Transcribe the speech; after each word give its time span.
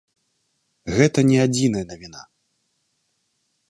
Гэта 0.95 1.19
не 1.29 1.37
адзіная 1.45 1.85
навіна. 1.93 2.21